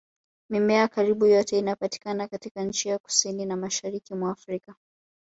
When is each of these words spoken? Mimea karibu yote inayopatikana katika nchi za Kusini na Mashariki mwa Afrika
Mimea 0.49 0.87
karibu 0.87 1.25
yote 1.25 1.59
inayopatikana 1.59 2.27
katika 2.27 2.63
nchi 2.63 2.89
za 2.89 2.97
Kusini 2.99 3.45
na 3.45 3.57
Mashariki 3.57 4.15
mwa 4.15 4.31
Afrika 4.31 4.75